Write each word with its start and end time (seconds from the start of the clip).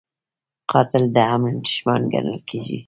قاتل 0.71 1.03
د 1.15 1.17
امن 1.35 1.53
دښمن 1.65 2.01
ګڼل 2.13 2.39
کېږي 2.49 2.79